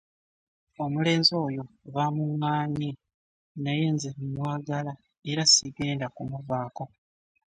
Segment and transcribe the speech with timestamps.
[0.83, 1.63] Omulenzi oyo
[1.93, 2.89] baamungaanye
[3.63, 4.93] naye nze mmwagala
[5.31, 6.83] era sigenda kumuvaako.